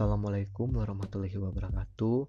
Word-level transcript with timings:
Assalamualaikum 0.00 0.80
warahmatullahi 0.80 1.36
wabarakatuh. 1.36 2.24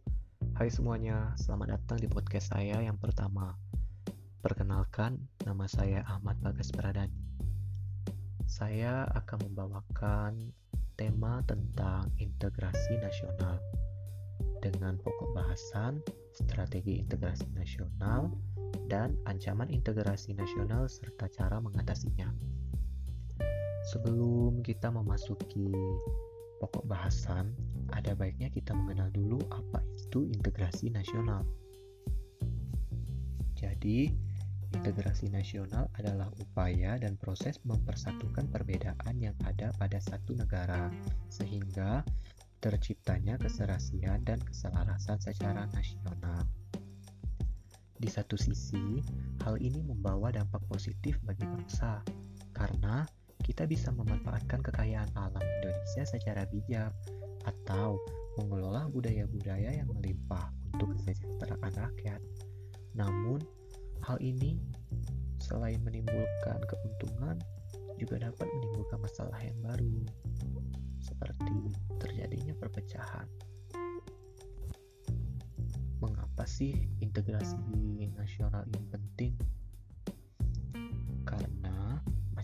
Hai 0.59 0.67
semuanya, 0.67 1.31
selamat 1.39 1.79
datang 1.79 2.03
di 2.03 2.11
podcast 2.11 2.51
saya 2.51 2.83
yang 2.83 2.99
pertama. 2.99 3.55
Perkenalkan, 4.43 5.15
nama 5.47 5.71
saya 5.71 6.03
Ahmad 6.03 6.35
Bagas 6.43 6.67
Pradani. 6.67 7.15
Saya 8.43 9.07
akan 9.15 9.47
membawakan 9.47 10.51
tema 10.99 11.39
tentang 11.47 12.11
integrasi 12.19 12.99
nasional 12.99 13.55
dengan 14.59 14.99
pokok 14.99 15.31
bahasan 15.31 16.03
strategi 16.35 16.99
integrasi 16.99 17.47
nasional 17.55 18.35
dan 18.91 19.15
ancaman 19.23 19.71
integrasi 19.71 20.35
nasional 20.35 20.91
serta 20.91 21.31
cara 21.31 21.63
mengatasinya. 21.63 22.35
Sebelum 23.95 24.59
kita 24.59 24.91
memasuki 24.91 25.71
pokok 26.61 26.85
bahasan, 26.85 27.57
ada 27.95 28.15
baiknya 28.15 28.47
kita 28.51 28.71
mengenal 28.75 29.11
dulu 29.11 29.39
apa 29.51 29.83
itu 29.99 30.27
integrasi 30.27 30.91
nasional. 30.91 31.43
Jadi, 33.55 34.09
integrasi 34.73 35.29
nasional 35.29 35.85
adalah 35.99 36.31
upaya 36.41 36.97
dan 36.97 37.19
proses 37.19 37.61
mempersatukan 37.67 38.49
perbedaan 38.49 39.15
yang 39.21 39.37
ada 39.45 39.69
pada 39.77 40.01
satu 40.01 40.33
negara, 40.33 40.89
sehingga 41.29 42.01
terciptanya 42.57 43.37
keserasian 43.37 44.25
dan 44.25 44.41
keselarasan 44.41 45.21
secara 45.21 45.69
nasional. 45.73 46.41
Di 48.01 48.09
satu 48.09 48.33
sisi, 48.33 48.97
hal 49.45 49.61
ini 49.61 49.85
membawa 49.85 50.33
dampak 50.33 50.65
positif 50.65 51.21
bagi 51.21 51.45
bangsa, 51.45 52.01
karena 52.57 53.05
kita 53.45 53.69
bisa 53.69 53.93
memanfaatkan 53.93 54.61
kekayaan 54.61 55.09
alam 55.13 55.41
Indonesia 55.61 56.05
secara 56.05 56.45
bijak 56.49 56.93
atau 57.45 57.99
mengelola 58.39 58.87
budaya-budaya 58.89 59.75
yang 59.75 59.89
melimpah 59.91 60.49
untuk 60.73 60.95
kesejahteraan 60.97 61.73
rakyat. 61.75 62.21
Namun, 62.95 63.43
hal 64.03 64.17
ini 64.23 64.57
selain 65.41 65.81
menimbulkan 65.83 66.59
keuntungan 66.69 67.37
juga 67.99 68.29
dapat 68.29 68.47
menimbulkan 68.49 68.99
masalah 69.01 69.37
yang 69.45 69.57
baru 69.61 70.01
seperti 71.01 71.75
terjadinya 72.01 72.53
perpecahan. 72.57 73.27
Mengapa 76.01 76.49
sih 76.49 76.73
integrasi 76.97 77.57
nasional 78.17 78.65
ini 78.73 78.81
penting? 78.89 79.33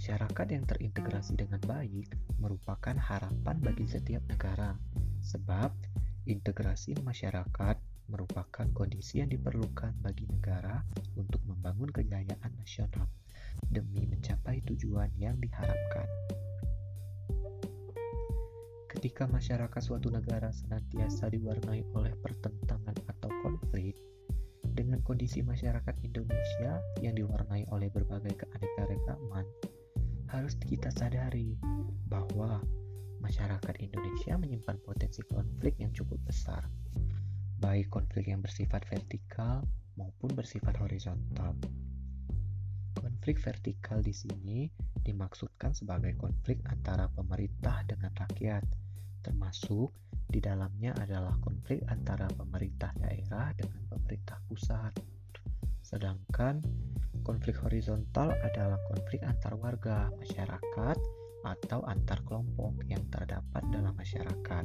Masyarakat 0.08 0.48
yang 0.56 0.64
terintegrasi 0.64 1.36
dengan 1.36 1.60
baik 1.68 2.08
merupakan 2.40 2.96
harapan 2.96 3.60
bagi 3.60 3.92
setiap 3.92 4.24
negara, 4.32 4.72
sebab 5.20 5.76
integrasi 6.24 6.96
masyarakat 7.04 7.76
merupakan 8.08 8.72
kondisi 8.72 9.20
yang 9.20 9.28
diperlukan 9.28 9.92
bagi 10.00 10.24
negara 10.32 10.80
untuk 11.20 11.44
membangun 11.44 11.92
kejayaan 11.92 12.56
nasional 12.56 13.12
demi 13.68 14.08
mencapai 14.08 14.64
tujuan 14.72 15.12
yang 15.20 15.36
diharapkan. 15.44 16.08
Ketika 18.88 19.28
masyarakat 19.28 19.82
suatu 19.84 20.08
negara 20.08 20.56
senantiasa 20.56 21.28
diwarnai 21.28 21.84
oleh 21.92 22.16
pertentangan 22.24 22.96
atau 23.12 23.28
konflik, 23.44 24.00
dengan 24.72 25.04
kondisi 25.04 25.44
masyarakat 25.44 26.00
Indonesia 26.00 26.80
yang 27.04 27.12
diwarnai 27.12 27.68
oleh 27.76 27.92
berbagai 27.92 28.40
keanekaragaman, 28.40 29.44
harus 30.28 30.60
kita 30.60 30.92
sadari 30.92 31.56
bahwa 32.12 32.60
masyarakat 33.24 33.76
Indonesia 33.80 34.36
menyimpan 34.36 34.78
potensi 34.84 35.24
konflik 35.26 35.80
yang 35.80 35.92
cukup 35.96 36.20
besar, 36.28 36.68
baik 37.58 37.88
konflik 37.90 38.30
yang 38.30 38.44
bersifat 38.44 38.84
vertikal 38.88 39.64
maupun 39.96 40.36
bersifat 40.36 40.78
horizontal. 40.78 41.56
Konflik 42.98 43.40
vertikal 43.42 44.04
di 44.04 44.14
sini 44.14 44.68
dimaksudkan 45.02 45.72
sebagai 45.72 46.18
konflik 46.20 46.60
antara 46.68 47.08
pemerintah 47.14 47.86
dengan 47.88 48.12
rakyat, 48.14 48.64
termasuk 49.24 49.94
di 50.28 50.44
dalamnya 50.44 50.92
adalah 51.00 51.40
konflik 51.40 51.80
antara 51.88 52.28
pemerintah 52.36 52.92
daerah 53.00 53.56
dengan 53.56 53.80
pemerintah 53.88 54.38
pusat. 54.50 54.92
Sedangkan 55.80 56.60
Konflik 57.28 57.60
horizontal 57.60 58.32
adalah 58.40 58.80
konflik 58.88 59.20
antar 59.28 59.60
warga, 59.60 60.08
masyarakat, 60.16 60.98
atau 61.44 61.84
antar 61.84 62.24
kelompok 62.24 62.80
yang 62.88 63.04
terdapat 63.12 63.68
dalam 63.68 63.92
masyarakat. 64.00 64.64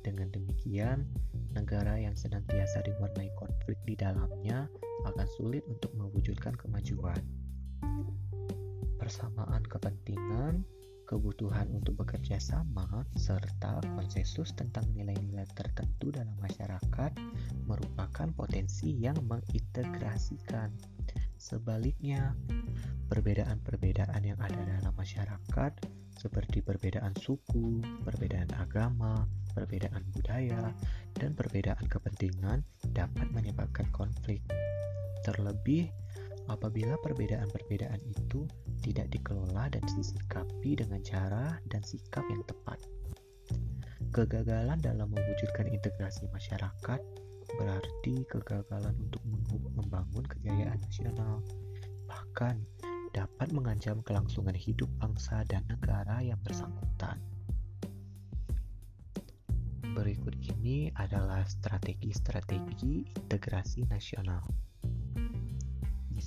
Dengan 0.00 0.32
demikian, 0.32 1.04
negara 1.52 2.00
yang 2.00 2.16
senantiasa 2.16 2.80
diwarnai 2.80 3.28
konflik 3.36 3.76
di 3.84 3.92
dalamnya 3.92 4.72
akan 5.04 5.28
sulit 5.36 5.60
untuk 5.68 5.92
mewujudkan 6.00 6.56
kemajuan. 6.56 7.20
Persamaan 8.96 9.60
kepentingan 9.68 10.64
kebutuhan 11.10 11.66
untuk 11.74 12.06
bekerja 12.06 12.38
sama, 12.38 13.02
serta 13.18 13.82
konsensus 13.98 14.54
tentang 14.54 14.86
nilai-nilai 14.94 15.42
tertentu 15.58 16.14
dalam 16.14 16.38
masyarakat 16.38 17.10
merupakan 17.66 18.30
potensi 18.30 18.94
yang 18.94 19.18
mengintegrasikan. 19.26 20.70
Sebaliknya, 21.34 22.30
perbedaan-perbedaan 23.10 24.22
yang 24.22 24.38
ada 24.38 24.62
dalam 24.62 24.94
masyarakat 24.94 25.72
seperti 26.14 26.62
perbedaan 26.62 27.16
suku, 27.18 27.82
perbedaan 28.06 28.54
agama, 28.62 29.26
perbedaan 29.50 30.06
budaya, 30.14 30.70
dan 31.18 31.34
perbedaan 31.34 31.90
kepentingan 31.90 32.62
dapat 32.94 33.26
menyebabkan 33.34 33.90
konflik. 33.90 34.46
Terlebih, 35.26 35.90
apabila 36.50 36.98
perbedaan-perbedaan 37.06 38.02
itu 38.10 38.50
tidak 38.82 39.06
dikelola 39.14 39.70
dan 39.70 39.82
disikapi 39.86 40.74
dengan 40.74 40.98
cara 41.06 41.62
dan 41.70 41.80
sikap 41.86 42.26
yang 42.26 42.42
tepat. 42.50 42.82
Kegagalan 44.10 44.82
dalam 44.82 45.14
mewujudkan 45.14 45.70
integrasi 45.70 46.26
masyarakat 46.34 47.00
berarti 47.54 48.26
kegagalan 48.26 48.94
untuk 48.98 49.22
membangun 49.78 50.26
kejayaan 50.26 50.82
nasional, 50.82 51.38
bahkan 52.10 52.58
dapat 53.14 53.54
mengancam 53.54 54.02
kelangsungan 54.02 54.54
hidup 54.54 54.90
bangsa 54.98 55.46
dan 55.46 55.62
negara 55.70 56.22
yang 56.22 56.38
bersangkutan. 56.42 57.18
Berikut 59.90 60.38
ini 60.38 60.94
adalah 60.94 61.42
strategi-strategi 61.46 63.10
integrasi 63.14 63.86
nasional. 63.90 64.69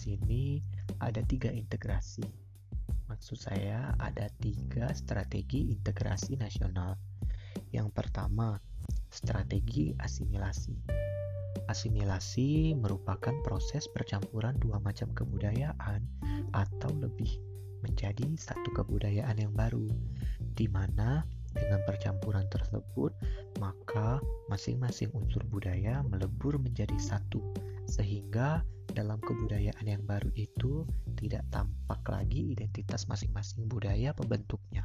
Sini 0.04 0.60
ada 1.00 1.24
tiga 1.24 1.48
integrasi 1.48 2.44
Maksud 3.14 3.38
saya 3.38 3.94
ada 4.02 4.26
tiga 4.42 4.90
strategi 4.96 5.70
integrasi 5.70 6.34
nasional. 6.34 6.98
Yang 7.70 7.94
pertama, 7.94 8.58
strategi 9.14 9.94
asimilasi. 10.02 10.74
Asimilasi 11.70 12.74
merupakan 12.74 13.38
proses 13.46 13.86
percampuran 13.94 14.58
dua 14.58 14.82
macam 14.82 15.14
kebudayaan 15.14 16.02
atau 16.58 16.92
lebih 16.98 17.38
menjadi 17.86 18.34
satu 18.34 18.74
kebudayaan 18.74 19.38
yang 19.38 19.54
baru, 19.54 19.86
di 20.58 20.66
mana 20.66 21.22
dengan 21.54 21.86
percampuran 21.86 22.50
tersebut, 22.50 23.14
maka 23.62 24.18
masing-masing 24.50 25.14
unsur 25.14 25.46
budaya 25.54 26.02
melebur 26.10 26.58
menjadi 26.58 26.98
satu, 26.98 27.40
sehingga 27.86 28.66
dalam 28.92 29.24
kebudayaan 29.24 29.88
yang 29.88 30.04
baru 30.04 30.28
itu 30.36 30.84
tidak 31.16 31.48
tampak 31.48 32.04
lagi 32.12 32.52
identitas 32.52 33.08
masing-masing 33.08 33.72
budaya 33.72 34.12
pembentuknya. 34.12 34.84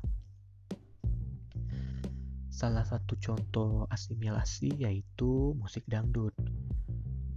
Salah 2.55 2.83
satu 2.83 3.15
contoh 3.19 3.87
asimilasi 3.91 4.83
yaitu 4.83 5.55
musik 5.59 5.83
dangdut. 5.91 6.35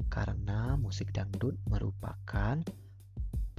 Karena 0.09 0.77
musik 0.77 1.13
dangdut 1.13 1.57
merupakan 1.69 2.57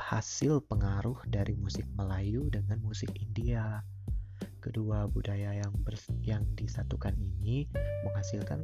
hasil 0.02 0.60
pengaruh 0.66 1.16
dari 1.30 1.54
musik 1.54 1.86
Melayu 1.94 2.50
dengan 2.50 2.82
musik 2.82 3.14
India. 3.14 3.80
Kedua 4.58 5.06
budaya 5.06 5.54
yang 5.54 5.72
yang 6.26 6.42
disatukan 6.58 7.14
ini 7.14 7.70
menghasilkan 8.04 8.58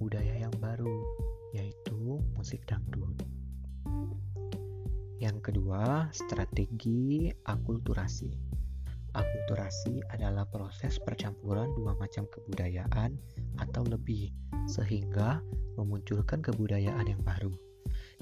budaya 0.00 0.40
yang 0.40 0.54
baru, 0.64 1.04
yaitu 1.52 2.24
musik 2.32 2.64
dangdut. 2.64 3.12
Yang 5.20 5.52
kedua, 5.52 6.08
strategi 6.16 7.28
akulturasi. 7.44 8.32
Akulturasi 9.10 10.00
adalah 10.14 10.46
proses 10.46 10.96
percampuran 11.02 11.68
dua 11.74 11.98
macam 11.98 12.24
kebudayaan 12.30 13.18
atau 13.58 13.82
lebih, 13.84 14.30
sehingga 14.70 15.42
memunculkan 15.76 16.40
kebudayaan 16.40 17.04
yang 17.04 17.20
baru, 17.26 17.50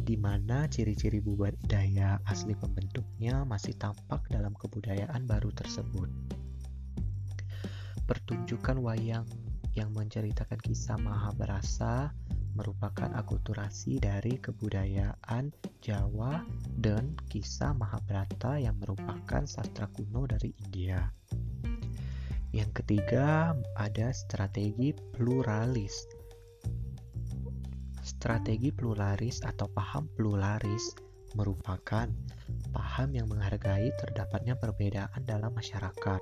di 0.01 0.17
mana 0.17 0.65
ciri-ciri 0.67 1.21
budaya 1.21 2.19
asli 2.25 2.57
pembentuknya 2.57 3.45
masih 3.45 3.77
tampak 3.77 4.25
dalam 4.33 4.57
kebudayaan 4.57 5.29
baru 5.29 5.53
tersebut. 5.55 6.09
pertunjukan 8.09 8.81
wayang 8.81 9.29
yang 9.77 9.93
menceritakan 9.93 10.57
kisah 10.65 10.97
Mahabharata 10.97 12.17
merupakan 12.59 13.15
akulturasi 13.15 14.03
dari 14.03 14.35
kebudayaan 14.43 15.55
Jawa 15.79 16.43
dan 16.75 17.15
kisah 17.31 17.71
Mahabharata 17.79 18.59
yang 18.59 18.75
merupakan 18.83 19.47
sastra 19.47 19.87
kuno 19.95 20.27
dari 20.27 20.51
India. 20.67 21.07
Yang 22.51 22.83
ketiga, 22.83 23.55
ada 23.79 24.11
strategi 24.11 24.91
pluralis. 25.15 26.11
Strategi 28.03 28.75
pluralis 28.75 29.39
atau 29.47 29.71
paham 29.71 30.11
pluralis 30.19 30.99
merupakan 31.39 32.11
paham 32.75 33.09
yang 33.15 33.31
menghargai 33.31 33.95
terdapatnya 34.03 34.59
perbedaan 34.59 35.23
dalam 35.23 35.55
masyarakat 35.55 36.19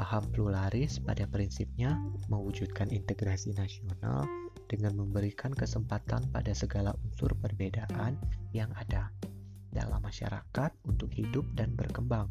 Paham 0.00 0.32
pluralis 0.32 0.96
pada 0.96 1.28
prinsipnya 1.28 2.00
mewujudkan 2.32 2.88
integrasi 2.88 3.52
nasional 3.52 4.24
dengan 4.70 4.94
memberikan 4.94 5.50
kesempatan 5.50 6.30
pada 6.30 6.54
segala 6.54 6.94
unsur 7.02 7.34
perbedaan 7.42 8.14
yang 8.54 8.70
ada 8.78 9.10
dalam 9.74 9.98
masyarakat 9.98 10.70
untuk 10.86 11.10
hidup 11.10 11.42
dan 11.58 11.74
berkembang. 11.74 12.30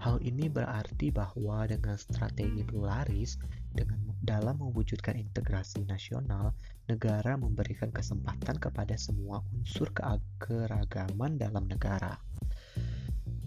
Hal 0.00 0.16
ini 0.24 0.48
berarti 0.48 1.12
bahwa 1.12 1.68
dengan 1.68 2.00
strategi 2.00 2.64
pluralis, 2.64 3.36
dengan 3.76 4.00
dalam 4.24 4.56
mewujudkan 4.56 5.20
integrasi 5.20 5.84
nasional, 5.84 6.56
negara 6.88 7.36
memberikan 7.36 7.92
kesempatan 7.92 8.56
kepada 8.56 8.96
semua 8.96 9.44
unsur 9.52 9.92
keageragaman 9.92 11.36
dalam 11.36 11.68
negara 11.68 12.16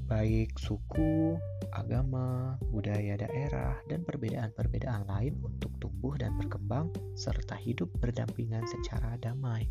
baik 0.09 0.57
suku, 0.57 1.37
agama, 1.69 2.57
budaya 2.73 3.13
daerah, 3.13 3.77
dan 3.85 4.01
perbedaan-perbedaan 4.01 5.05
lain 5.05 5.37
untuk 5.45 5.69
tumbuh 5.77 6.17
dan 6.17 6.33
berkembang 6.33 6.89
serta 7.13 7.53
hidup 7.53 7.93
berdampingan 8.01 8.65
secara 8.65 9.21
damai. 9.21 9.69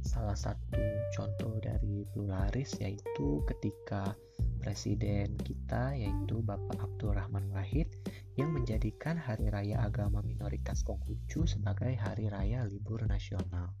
Salah 0.00 0.34
satu 0.34 0.80
contoh 1.12 1.52
dari 1.60 2.08
pluralis 2.16 2.80
yaitu 2.80 3.44
ketika 3.44 4.16
presiden 4.64 5.36
kita 5.44 5.92
yaitu 5.92 6.40
Bapak 6.40 6.80
Abdurrahman 6.80 7.52
Wahid 7.52 7.92
yang 8.40 8.56
menjadikan 8.56 9.20
Hari 9.20 9.52
Raya 9.52 9.84
Agama 9.84 10.24
Minoritas 10.24 10.80
Konghucu 10.80 11.44
sebagai 11.44 11.92
hari 11.92 12.32
raya 12.32 12.64
libur 12.64 13.04
nasional. 13.04 13.76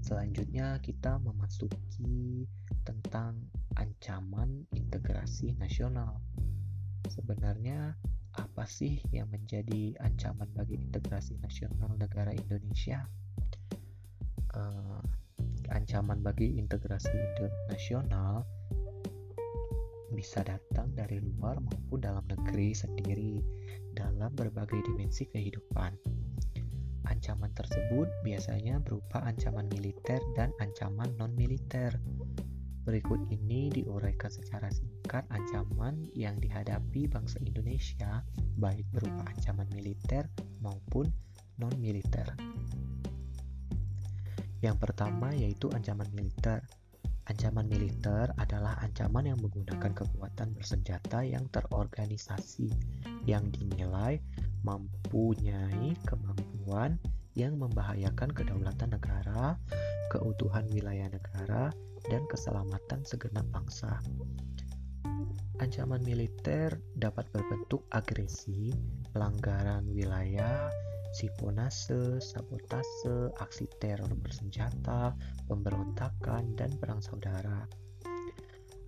Selanjutnya 0.00 0.80
kita 0.80 1.20
memasuki 1.20 2.48
tentang 2.82 3.38
ancaman 3.78 4.66
integrasi 4.74 5.54
nasional. 5.58 6.20
Sebenarnya 7.08 7.96
apa 8.38 8.64
sih 8.64 9.02
yang 9.12 9.28
menjadi 9.28 9.96
ancaman 10.00 10.48
bagi 10.56 10.80
integrasi 10.80 11.36
nasional 11.42 11.92
negara 11.98 12.32
Indonesia? 12.32 13.04
Uh, 14.52 15.00
ancaman 15.72 16.20
bagi 16.20 16.60
integrasi 16.60 17.16
nasional 17.72 18.44
bisa 20.12 20.44
datang 20.44 20.92
dari 20.92 21.18
luar 21.24 21.56
maupun 21.56 22.04
dalam 22.04 22.22
negeri 22.28 22.76
sendiri 22.76 23.40
dalam 23.96 24.32
berbagai 24.36 24.84
dimensi 24.84 25.24
kehidupan. 25.24 25.96
Ancaman 27.08 27.50
tersebut 27.56 28.06
biasanya 28.22 28.78
berupa 28.84 29.24
ancaman 29.24 29.66
militer 29.72 30.20
dan 30.36 30.52
ancaman 30.60 31.10
non-militer. 31.18 31.96
Berikut 32.82 33.30
ini 33.30 33.70
diuraikan 33.70 34.26
secara 34.26 34.66
singkat 34.66 35.22
ancaman 35.30 36.02
yang 36.18 36.34
dihadapi 36.42 37.06
bangsa 37.06 37.38
Indonesia, 37.38 38.26
baik 38.58 38.82
berupa 38.90 39.22
ancaman 39.30 39.70
militer 39.70 40.26
maupun 40.58 41.06
non-militer. 41.62 42.26
Yang 44.62 44.76
pertama 44.82 45.30
yaitu 45.30 45.70
ancaman 45.70 46.10
militer. 46.10 46.66
Ancaman 47.30 47.70
militer 47.70 48.34
adalah 48.34 48.74
ancaman 48.82 49.30
yang 49.30 49.38
menggunakan 49.38 49.94
kekuatan 49.94 50.50
bersenjata 50.58 51.22
yang 51.22 51.46
terorganisasi, 51.54 52.66
yang 53.30 53.46
dinilai 53.54 54.18
mempunyai 54.66 55.94
kemampuan 56.02 56.98
yang 57.38 57.62
membahayakan 57.62 58.34
kedaulatan 58.34 58.90
negara, 58.98 59.54
keutuhan 60.10 60.66
wilayah 60.74 61.06
negara, 61.14 61.70
dan 62.08 62.26
keselamatan 62.30 63.02
segenap 63.06 63.46
bangsa. 63.52 64.02
Ancaman 65.62 66.02
militer 66.02 66.74
dapat 66.98 67.30
berbentuk 67.30 67.86
agresi, 67.94 68.74
pelanggaran 69.14 69.86
wilayah, 69.94 70.66
siponase, 71.14 72.18
sabotase, 72.18 73.30
aksi 73.38 73.68
teror 73.78 74.10
bersenjata, 74.18 75.14
pemberontakan, 75.46 76.58
dan 76.58 76.72
perang 76.80 76.98
saudara. 76.98 77.68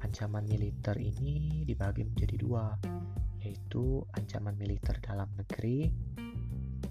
Ancaman 0.02 0.48
militer 0.50 0.96
ini 0.98 1.62
dibagi 1.62 2.02
menjadi 2.02 2.36
dua, 2.40 2.66
yaitu 3.44 4.02
ancaman 4.16 4.56
militer 4.56 4.96
dalam 5.04 5.28
negeri, 5.36 5.92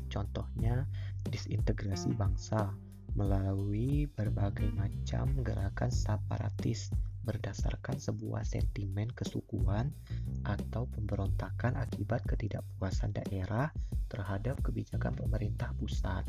contohnya 0.08 0.86
disintegrasi 1.28 2.14
bangsa, 2.14 2.69
melalui 3.13 4.10
berbagai 4.10 4.69
macam 4.74 5.38
gerakan 5.45 5.94
separatis 5.94 6.89
berdasarkan 7.24 7.95
sebuah 8.01 8.44
sentimen 8.44 9.07
kesukuan 9.15 9.95
atau 10.44 10.89
pemberontakan 10.92 11.80
akibat 11.80 12.19
ketidakpuasan 12.27 13.15
daerah 13.15 13.71
terhadap 14.12 14.60
kebijakan 14.60 15.15
pemerintah 15.15 15.71
pusat. 15.80 16.27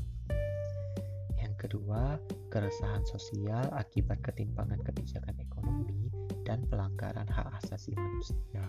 Yang 1.35 1.55
kedua, 1.67 2.17
keresahan 2.49 3.03
sosial 3.05 3.67
akibat 3.75 4.23
ketimpangan 4.23 4.79
kebijakan 4.87 5.35
ekonomi 5.43 6.09
dan 6.47 6.63
pelanggaran 6.71 7.27
hak 7.27 7.49
asasi 7.65 7.93
manusia 7.99 8.65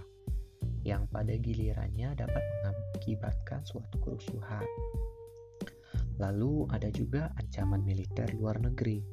yang 0.86 1.10
pada 1.10 1.34
gilirannya 1.34 2.14
dapat 2.14 2.42
mengakibatkan 2.42 3.62
suatu 3.66 3.98
kerusuhan. 4.02 4.66
Lalu 6.16 6.72
ada 6.72 6.88
juga 6.92 7.32
ancaman 7.36 7.84
militer 7.84 8.32
luar 8.40 8.60
negeri, 8.64 9.04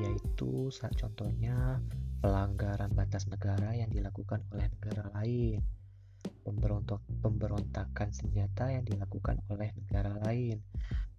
yaitu 0.00 0.68
saat 0.68 0.92
contohnya 0.96 1.80
pelanggaran 2.20 2.92
batas 2.92 3.26
negara 3.28 3.72
yang 3.72 3.88
dilakukan 3.88 4.44
oleh 4.52 4.68
negara 4.78 5.08
lain, 5.16 5.58
pemberontak, 6.44 7.00
pemberontakan 7.24 8.12
senjata 8.12 8.70
yang 8.70 8.84
dilakukan 8.84 9.40
oleh 9.48 9.72
negara 9.74 10.14
lain, 10.22 10.60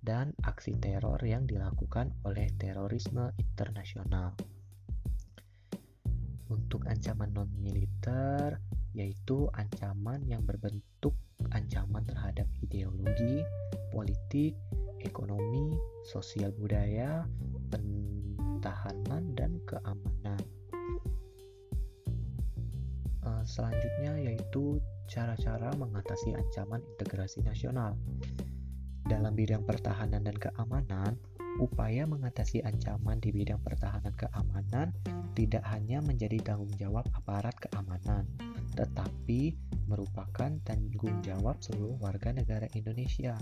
dan 0.03 0.31
aksi 0.45 0.77
teror 0.77 1.19
yang 1.23 1.49
dilakukan 1.49 2.11
oleh 2.27 2.47
terorisme 2.55 3.33
internasional. 3.39 4.35
Untuk 6.53 6.85
ancaman 6.85 7.33
non-militer, 7.33 8.61
yaitu 8.93 9.49
ancaman 9.57 10.21
yang 10.29 10.45
berbentuk 10.45 11.17
ancaman 11.51 12.05
terhadap 12.05 12.45
ideologi, 12.61 13.41
politik, 13.91 14.55
ekonomi, 15.03 15.75
sosial 16.07 16.51
budaya, 16.55 17.27
pertahanan, 17.69 19.35
dan 19.35 19.59
keamanan. 19.67 20.41
Uh, 23.23 23.43
selanjutnya 23.47 24.19
yaitu 24.19 24.83
cara-cara 25.07 25.71
mengatasi 25.75 26.35
ancaman 26.35 26.83
integrasi 26.95 27.43
nasional. 27.43 27.95
Dalam 29.03 29.35
bidang 29.35 29.67
pertahanan 29.67 30.23
dan 30.23 30.35
keamanan, 30.39 31.19
upaya 31.59 32.07
mengatasi 32.07 32.63
ancaman 32.63 33.19
di 33.19 33.29
bidang 33.29 33.59
pertahanan 33.61 34.15
keamanan 34.15 34.95
tidak 35.37 35.61
hanya 35.69 35.99
menjadi 36.01 36.39
tanggung 36.41 36.71
jawab 36.79 37.05
aparat 37.13 37.53
keamanan, 37.59 38.25
tetapi 38.73 39.53
merupakan 39.85 40.49
tanggung 40.63 41.19
jawab 41.21 41.59
seluruh 41.61 41.99
warga 41.99 42.31
negara 42.33 42.65
Indonesia 42.73 43.37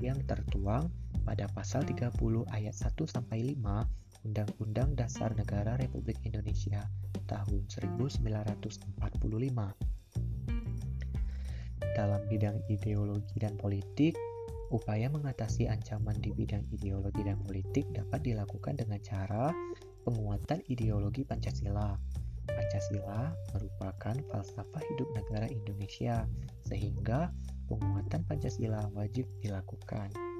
yang 0.00 0.18
tertuang 0.26 0.90
pada 1.22 1.46
pasal 1.50 1.86
30 1.86 2.12
ayat 2.50 2.74
1 2.74 2.94
sampai 3.06 3.54
5 3.54 4.26
Undang-Undang 4.26 4.94
Dasar 4.94 5.34
Negara 5.34 5.74
Republik 5.78 6.18
Indonesia 6.22 6.86
tahun 7.26 7.66
1945. 7.66 9.02
Dalam 11.92 12.22
bidang 12.30 12.56
ideologi 12.70 13.36
dan 13.36 13.58
politik, 13.58 14.14
upaya 14.72 15.10
mengatasi 15.12 15.68
ancaman 15.68 16.16
di 16.22 16.32
bidang 16.32 16.64
ideologi 16.72 17.20
dan 17.26 17.36
politik 17.44 17.84
dapat 17.92 18.24
dilakukan 18.24 18.80
dengan 18.80 19.02
cara 19.04 19.52
penguatan 20.06 20.64
ideologi 20.72 21.26
Pancasila. 21.26 21.98
Pancasila 22.48 23.34
merupakan 23.54 24.16
falsafah 24.32 24.82
hidup 24.88 25.08
negara 25.14 25.46
Indonesia, 25.46 26.26
sehingga 26.64 27.30
penguatan 27.68 28.24
Pancasila 28.26 28.88
wajib 28.96 29.28
dilakukan. 29.44 30.31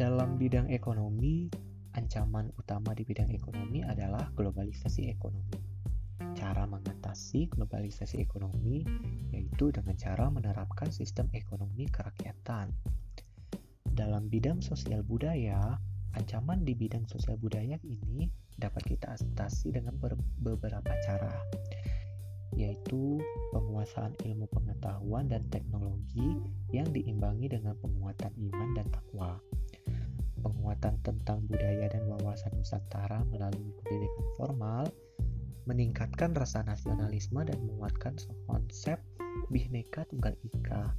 Dalam 0.00 0.40
bidang 0.40 0.72
ekonomi, 0.72 1.52
ancaman 1.92 2.48
utama 2.56 2.96
di 2.96 3.04
bidang 3.04 3.28
ekonomi 3.36 3.84
adalah 3.84 4.32
globalisasi 4.32 5.12
ekonomi. 5.12 5.60
cara 6.32 6.64
mengatasi 6.64 7.52
globalisasi 7.52 8.16
ekonomi 8.16 8.80
yaitu 9.28 9.68
dengan 9.68 9.92
cara 10.00 10.32
menerapkan 10.32 10.88
sistem 10.88 11.28
ekonomi 11.36 11.84
kerakyatan. 11.92 12.72
Dalam 13.92 14.32
bidang 14.32 14.64
sosial 14.64 15.04
budaya, 15.04 15.76
ancaman 16.16 16.64
di 16.64 16.72
bidang 16.72 17.04
sosial 17.04 17.36
budaya 17.36 17.76
ini 17.84 18.32
dapat 18.56 18.80
kita 18.88 19.20
atasi 19.20 19.68
dengan 19.68 20.00
beberapa 20.40 20.92
cara, 21.04 21.44
yaitu 22.56 23.20
penguasaan 23.52 24.16
ilmu 24.24 24.48
pengetahuan 24.48 25.28
dan 25.28 25.44
teknologi 25.52 26.40
yang 26.72 26.88
diimbangi 26.88 27.52
dengan 27.52 27.76
penguatan 27.84 28.32
iman 28.48 28.68
dan 28.72 28.88
takwa 28.88 29.36
penguatan 30.40 30.96
tentang 31.04 31.44
budaya 31.46 31.86
dan 31.92 32.04
wawasan 32.08 32.52
Nusantara 32.56 33.24
melalui 33.28 33.72
pendidikan 33.80 34.26
formal, 34.36 34.84
meningkatkan 35.68 36.34
rasa 36.34 36.64
nasionalisme 36.66 37.44
dan 37.44 37.60
menguatkan 37.62 38.16
konsep 38.48 38.98
Bhinneka 39.52 40.08
Tunggal 40.10 40.34
Ika, 40.42 40.96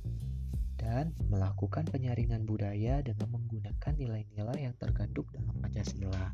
dan 0.82 1.14
melakukan 1.30 1.86
penyaringan 1.90 2.46
budaya 2.50 3.06
dengan 3.06 3.30
menggunakan 3.30 3.94
nilai-nilai 3.98 4.66
yang 4.66 4.76
terkandung 4.82 5.30
dalam 5.30 5.54
Pancasila. 5.62 6.34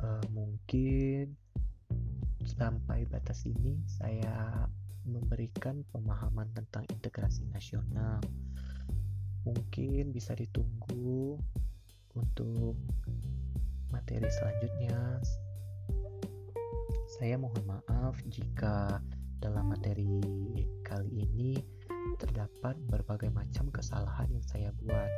Uh, 0.00 0.24
mungkin 0.32 1.36
sampai 2.42 3.04
batas 3.06 3.44
ini 3.44 3.78
saya 3.86 4.66
memberikan 5.04 5.84
pemahaman 5.92 6.48
tentang 6.56 6.84
integrasi 6.90 7.44
nasional 7.52 8.20
mungkin 9.44 10.12
bisa 10.12 10.36
ditunggu 10.36 11.38
untuk 12.16 12.76
materi 13.90 14.28
selanjutnya. 14.28 15.20
Saya 17.20 17.36
mohon 17.36 17.64
maaf 17.66 18.16
jika 18.30 19.02
dalam 19.40 19.72
materi 19.72 20.20
kali 20.86 21.26
ini 21.26 21.58
terdapat 22.20 22.76
berbagai 22.88 23.32
macam 23.32 23.68
kesalahan 23.72 24.28
yang 24.30 24.46
saya 24.46 24.70
buat. 24.84 25.10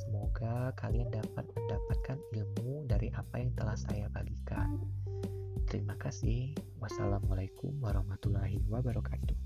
Semoga 0.00 0.72
kalian 0.80 1.12
dapat 1.12 1.44
mendapatkan 1.52 2.18
ilmu 2.32 2.88
dari 2.88 3.12
apa 3.12 3.42
yang 3.42 3.52
telah 3.54 3.76
saya 3.76 4.08
bagikan. 4.10 4.80
Terima 5.68 5.98
kasih. 6.00 6.54
Wassalamualaikum 6.80 7.76
warahmatullahi 7.82 8.62
wabarakatuh. 8.70 9.43